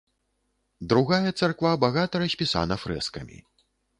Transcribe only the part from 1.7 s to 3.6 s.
багата распісана фрэскамі.